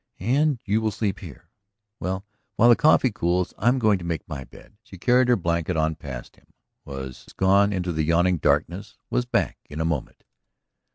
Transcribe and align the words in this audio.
"And 0.17 0.59
you 0.65 0.81
will 0.81 0.89
sleep 0.89 1.19
here? 1.19 1.47
Well, 1.99 2.25
while 2.55 2.69
the 2.69 2.75
coffee 2.75 3.11
cools, 3.11 3.53
I'm 3.59 3.77
going 3.77 3.99
to 3.99 4.03
make 4.03 4.27
my 4.27 4.43
bed." 4.45 4.73
She 4.81 4.97
carried 4.97 5.27
her 5.27 5.35
blanket 5.35 5.77
on 5.77 5.93
past 5.93 6.37
him, 6.37 6.47
was 6.85 7.27
gone 7.37 7.71
into 7.71 7.91
the 7.91 8.01
yawning 8.01 8.37
darkness, 8.37 8.97
was 9.11 9.25
back 9.25 9.59
in 9.69 9.79
a 9.79 9.85
moment. 9.85 10.23